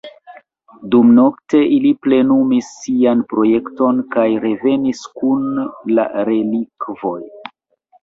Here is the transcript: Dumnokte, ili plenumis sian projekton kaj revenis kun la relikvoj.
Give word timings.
Dumnokte, 0.95 1.61
ili 1.75 1.91
plenumis 2.05 2.71
sian 2.79 3.23
projekton 3.35 4.03
kaj 4.19 4.27
revenis 4.49 5.07
kun 5.23 5.49
la 5.97 6.11
relikvoj. 6.35 7.19